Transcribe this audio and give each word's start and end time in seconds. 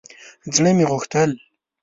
زړه 0.53 0.71
مې 0.77 0.85
غوښتل 0.91 1.29